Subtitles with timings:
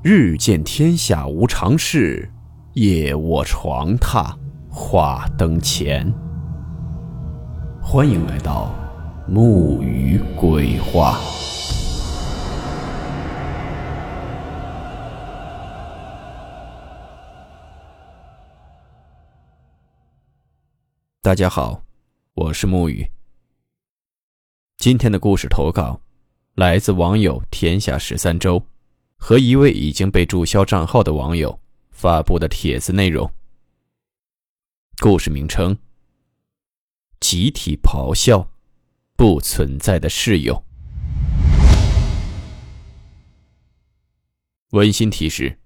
[0.00, 2.30] 日见天下无常事，
[2.74, 4.32] 夜卧床榻
[4.70, 6.08] 话灯前。
[7.82, 8.72] 欢迎来到
[9.26, 11.18] 木鱼鬼话。
[21.20, 21.82] 大家好，
[22.34, 23.04] 我是木鱼。
[24.76, 26.00] 今天的故事投稿
[26.54, 28.62] 来自网友天下十三州。
[29.18, 33.30] 和一位已经被注销账号的网友发布的帖子内容。
[35.00, 35.76] 故事名称：
[37.20, 38.50] 集体咆哮，
[39.16, 40.64] 不存在的室友。
[44.70, 45.58] 温馨提示：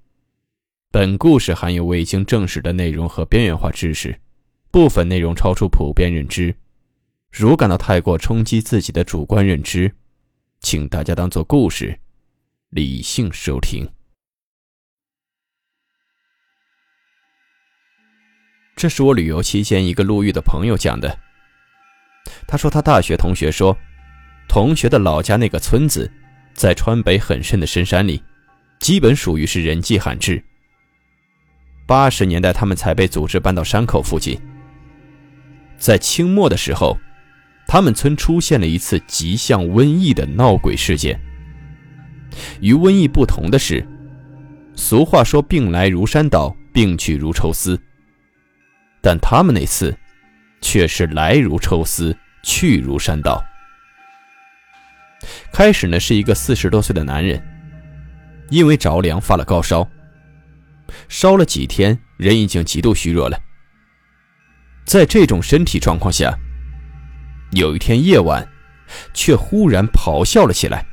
[0.91, 4.21] 本故事含有未经证实的内容和边缘化知识，
[4.71, 6.57] 部分内容超出普遍认知。
[7.31, 9.95] 如感到太过冲击自己的主观认知，
[10.61, 12.02] 请大家当做故事。
[12.75, 13.87] 理性收听。
[18.75, 21.19] 这是我旅游期间一个路遇的朋友讲的。
[22.49, 23.77] 他说，他大学同学说，
[24.49, 26.11] 同学的老家那个村子，
[26.55, 28.23] 在川北很深的深山里，
[28.81, 30.43] 基本属于是人迹罕至。
[31.87, 34.41] 八十年代，他们才被组织搬到山口附近。
[35.77, 36.99] 在清末的时候，
[37.69, 41.21] 他们村出现了一次极像瘟疫的闹鬼事件。
[42.61, 43.87] 与瘟疫不同的是，
[44.75, 47.81] 俗话说“病来如山倒，病去如抽丝”，
[49.03, 49.97] 但他们那次
[50.61, 53.45] 却是来如抽丝，去如山倒。
[55.53, 57.41] 开始呢是一个四十多岁的男人，
[58.49, 59.89] 因为着凉发了高烧，
[61.09, 63.39] 烧了几天，人已经极度虚弱了。
[64.85, 66.37] 在这种身体状况下，
[67.53, 68.49] 有一天夜晚，
[69.15, 70.85] 却忽然咆哮了起来。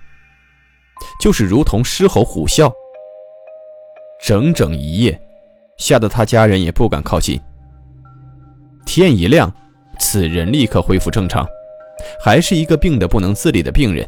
[1.19, 2.71] 就是如同狮吼虎啸，
[4.21, 5.19] 整整一夜，
[5.77, 7.39] 吓得他家人也不敢靠近。
[8.85, 9.53] 天一亮，
[9.99, 11.47] 此人立刻恢复正常，
[12.23, 14.07] 还是一个病得不能自理的病人。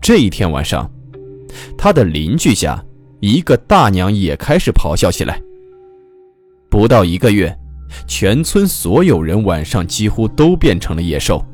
[0.00, 0.90] 这一天晚上，
[1.76, 2.82] 他的邻居家
[3.20, 5.40] 一个大娘也开始咆哮起来。
[6.68, 7.56] 不到一个月，
[8.06, 11.44] 全村所有人晚上几乎都变成了野兽。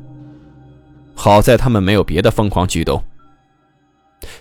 [1.15, 3.01] 好在他们没有别的疯狂举动。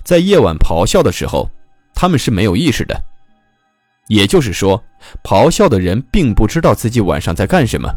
[0.02, 1.50] 在夜晚咆哮的时候，
[1.94, 3.02] 他们是没有意识的，
[4.08, 4.82] 也就是说，
[5.22, 7.88] 咆哮的人并不知道自己晚上在干什么。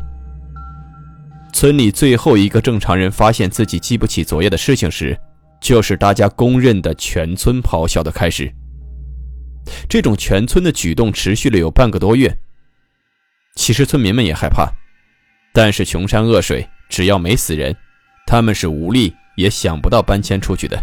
[1.53, 5.18] 村里最后一个正常人发现自己记不起昨夜的事情时，
[5.62, 8.51] 就是大家公认的全村咆哮的开始。
[9.88, 12.38] 这种全村的举动持续了有半个多月。
[13.56, 14.69] 其实村民们也害怕，
[15.53, 17.74] 但是穷山恶水，只要没死人，
[18.28, 20.78] 他们是无力也想不到搬迁出去的。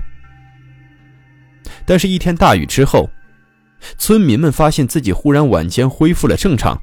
[1.84, 3.10] 但是，一天大雨之后，
[3.98, 6.80] 村民们发现自己忽然晚间恢复了正常。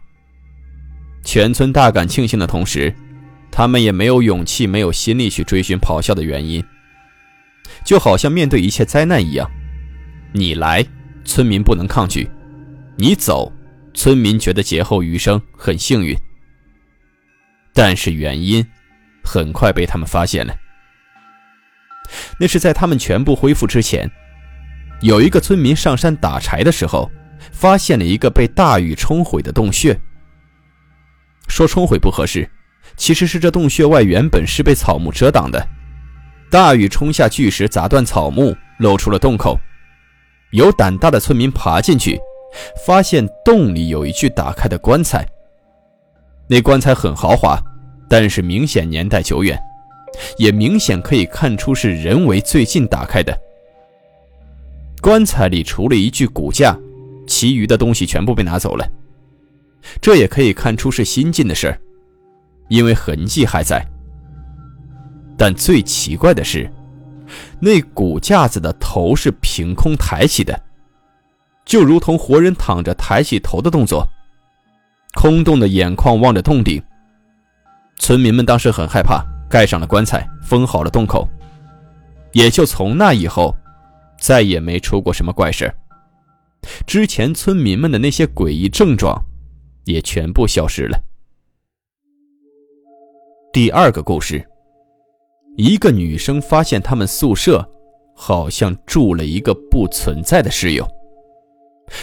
[1.23, 2.93] 全村大感庆幸的同时，
[3.51, 6.63] 他们也没有勇气、没有心力去追寻咆哮的原因。
[7.85, 9.49] 就好像面对一切灾难一样，
[10.33, 10.85] 你来，
[11.23, 12.27] 村民不能抗拒；
[12.97, 13.51] 你走，
[13.93, 16.17] 村民觉得劫后余生很幸运。
[17.73, 18.65] 但是原因
[19.23, 20.55] 很快被他们发现了，
[22.39, 24.09] 那是在他们全部恢复之前。
[25.01, 27.09] 有一个村民上山打柴的时候，
[27.51, 29.97] 发现了一个被大雨冲毁的洞穴。
[31.47, 32.49] 说冲毁不合适，
[32.97, 35.65] 其实是这洞穴外原本是被草木遮挡的，
[36.51, 39.57] 大雨冲下巨石砸断草木，露出了洞口。
[40.51, 42.19] 有胆大的村民爬进去，
[42.85, 45.25] 发现洞里有一具打开的棺材。
[46.47, 47.57] 那棺材很豪华，
[48.09, 49.57] 但是明显年代久远，
[50.37, 53.39] 也明显可以看出是人为最近打开的。
[55.01, 56.77] 棺材里除了一具骨架，
[57.25, 58.85] 其余的东西全部被拿走了。
[60.01, 61.79] 这也可以看出是新进的事儿，
[62.67, 63.85] 因为痕迹还在。
[65.37, 66.69] 但最奇怪的是，
[67.61, 70.59] 那骨架子的头是凭空抬起的，
[71.63, 74.05] 就如同活人躺着抬起头的动作。
[75.15, 76.81] 空洞的眼眶望着洞顶。
[77.97, 81.27] 村民们当时很害怕，盖上了棺材，封好了洞口。
[82.33, 83.55] 也就从那以后。
[84.19, 85.73] 再也没出过什么怪事
[86.85, 89.17] 之前村民们的那些诡异症状，
[89.85, 90.99] 也全部消失了。
[93.53, 94.45] 第二个故事，
[95.55, 97.67] 一个女生发现他们宿舍
[98.13, 100.85] 好像住了一个不存在的室友，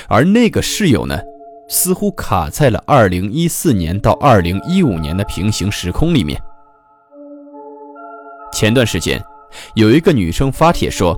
[0.08, 1.20] 而那个室友呢，
[1.68, 6.40] 似乎卡在了2014年到2015年的平行时空里面。
[8.52, 9.22] 前段时间，
[9.74, 11.14] 有一个女生发帖说。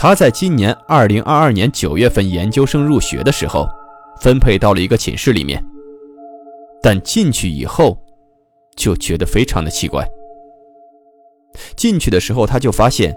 [0.00, 3.68] 他在今年二零二二年九月份研究生入学的时候，
[4.20, 5.60] 分配到了一个寝室里面。
[6.80, 7.98] 但进去以后，
[8.76, 10.08] 就觉得非常的奇怪。
[11.74, 13.12] 进去的时候，他就发现，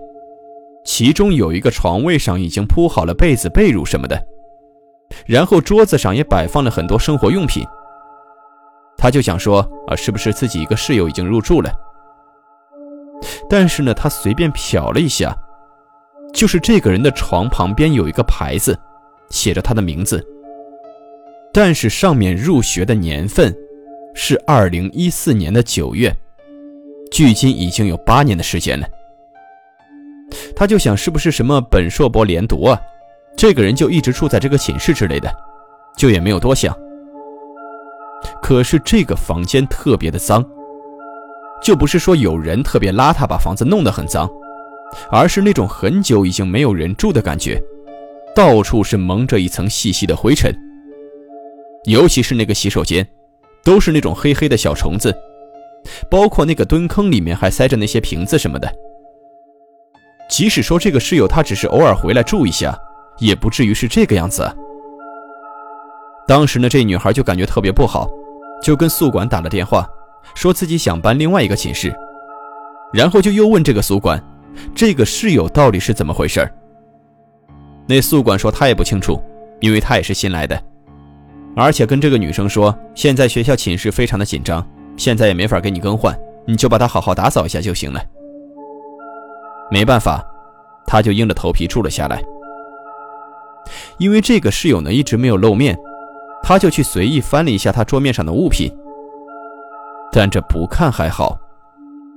[0.83, 4.19] 其中有一个床位上已经铺好了被子、被褥什么的，
[5.27, 7.63] 然后桌子上也摆放了很多生活用品。
[8.97, 11.71] 他就想说啊，是不是自己一个室友已经入住了？
[13.47, 15.37] 但是呢，他随便瞟了一下，
[16.33, 18.77] 就是这个人的床旁边有一个牌子，
[19.29, 20.25] 写着他的名字。
[21.53, 23.53] 但是上面入学的年份
[24.13, 26.15] 是二零一四年的九月，
[27.11, 28.87] 距今已经有八年的时间了。
[30.55, 32.79] 他就想，是不是什么本硕博连读啊？
[33.35, 35.29] 这个人就一直住在这个寝室之类的，
[35.97, 36.73] 就也没有多想。
[38.41, 40.45] 可是这个房间特别的脏，
[41.61, 44.29] 就不是说有人特别邋遢把房子弄得很脏，
[45.11, 47.61] 而是那种很久已经没有人住的感觉，
[48.35, 50.53] 到处是蒙着一层细细的灰尘。
[51.85, 53.07] 尤其是那个洗手间，
[53.63, 55.15] 都是那种黑黑的小虫子，
[56.09, 58.71] 包括那个蹲坑里面还塞着那些瓶子什么的。
[60.29, 62.77] 即使说这个室友他只是偶尔回来住一下，
[63.19, 64.49] 也不至于是这个样子。
[66.27, 68.07] 当时呢，这女孩就感觉特别不好，
[68.63, 69.89] 就跟宿管打了电话，
[70.35, 71.93] 说自己想搬另外一个寝室，
[72.93, 74.23] 然后就又问这个宿管，
[74.73, 76.49] 这个室友到底是怎么回事
[77.87, 79.21] 那宿管说他也不清楚，
[79.59, 80.61] 因为他也是新来的。
[81.55, 84.65] 而且跟这个女生说，现在学校寝室非常的紧张，
[84.95, 88.01] 现在也没法给你更换，你就把它好好打扫一下就行了。
[89.69, 90.23] 没办法，
[90.85, 92.23] 他就硬着头皮住了下来。
[93.97, 95.77] 因为这个室友呢一直没有露面，
[96.41, 98.71] 他就去随意翻了一下他桌面上的物品。
[100.13, 101.37] 但这不看还好，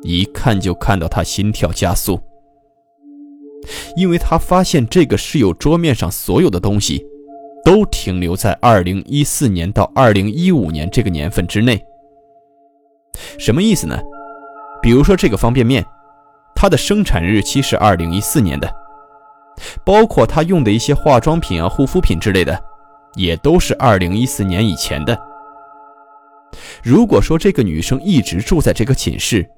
[0.04, 2.20] 一看就看到他心跳加速，
[3.96, 7.04] 因为他发现这个室友桌面上所有的东西。
[7.64, 11.82] 都停留在二零一四年到二零一五年这个年份之内。
[13.38, 13.98] 什么意思呢？
[14.82, 15.82] 比如说这个方便面，
[16.54, 18.70] 它的生产日期是二零一四年的，
[19.82, 22.62] 包括他用的一些化妆品啊、护肤品之类的，
[23.14, 25.18] 也都是二零一四年以前的。
[26.82, 29.48] 如果说这个女生一直住在这个寝室，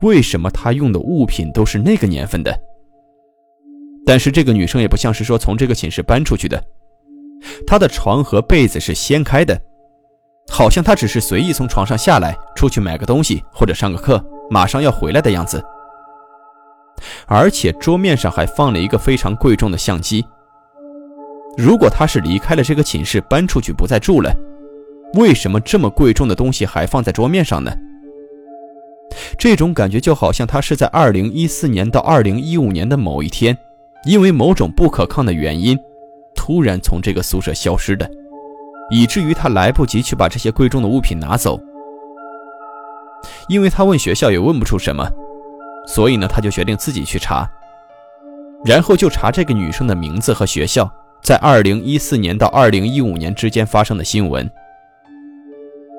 [0.00, 2.58] 为什么她用的物品都是那个年份的？
[4.06, 6.62] 但是这个女生也不像是说从这个寝室搬出去的。
[7.66, 9.60] 她的床和被子是掀开的，
[10.50, 15.62] 好像他只是随意从床上下来，出去买个东西或者上个课，马上要回来的样子。
[17.26, 20.24] 而且桌面上还放了一个非常贵重的相机。
[21.56, 24.34] 如果他是离开了这个寝室，搬出去不再住了，
[25.14, 27.72] 为什么这么贵重的东西还放在桌面上呢？
[29.38, 33.56] 这种感觉就好像他是在2014年到2015年的某一天，
[34.04, 35.78] 因为某种不可抗的原因。
[36.34, 38.10] 突然从这个宿舍消失的，
[38.90, 41.60] 以至于他来不及去把这些贵重的物品拿走。
[43.48, 45.06] 因为他问学校也问不出什么，
[45.86, 47.48] 所以呢，他就决定自己去查。
[48.64, 50.90] 然后就查这个女生的名字和学校
[51.22, 54.50] 在2014年到2015年之间发生的新闻。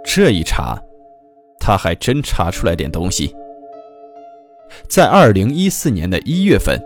[0.03, 0.77] 这一查，
[1.61, 3.33] 他还真查出来点东西。
[4.89, 6.77] 在2014年的一月份。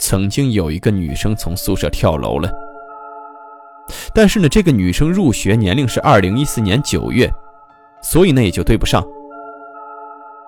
[0.00, 2.48] 曾经有一个女生从宿舍跳楼了，
[4.14, 7.28] 但是呢，这个女生入学年龄是二零一四年九月，
[8.00, 9.04] 所以呢也就对不上。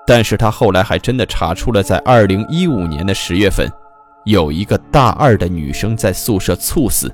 [0.07, 3.69] 但是她后来还真的查出了，在二零一五年的十月份，
[4.25, 7.12] 有一个大二的女生在宿舍猝死。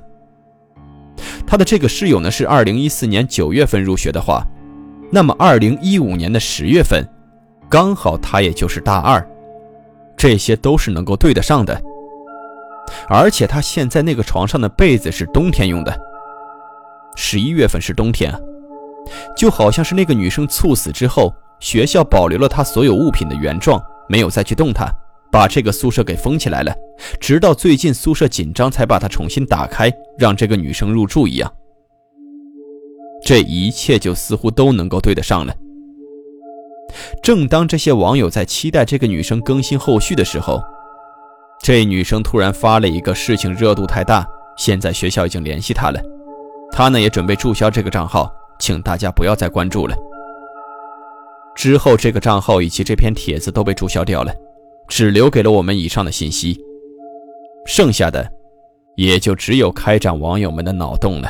[1.47, 4.45] 她的这个室友呢是二零一四年九月份入学的话，
[5.09, 7.07] 那么二零一五年的十月份，
[7.69, 9.25] 刚好她也就是大二，
[10.17, 11.81] 这些都是能够对得上的。
[13.09, 15.97] 而且他现在那个床上的被子是冬天用的，
[17.15, 18.33] 十一月份是冬天，
[19.35, 24.89] 就好像是那个女生猝死之后，学校保留了她所有物品的原状，没有再去动它，
[25.29, 26.73] 把这个宿舍给封起来了，
[27.19, 31.51] 直到最近宿舍紧张才把它重新打开，让这个女生入住一样。
[33.27, 35.53] 这一切就似乎都能够对得上了。
[37.21, 40.61] 正当这些网友在期待这个女生更新后续的时候，
[41.61, 44.25] 这女生突然发了一个事情热度太大，
[44.57, 46.01] 现在学校已经联系她了，
[46.71, 49.93] 她呢也准备注销这个账号，请大家不要再关注了。
[51.53, 54.33] 之后这个账号以及这篇帖子都被注销掉了，
[54.87, 56.57] 只留给了我们以上的信息，
[57.65, 58.25] 剩下的
[58.95, 61.29] 也就只有开展网友们的脑洞了。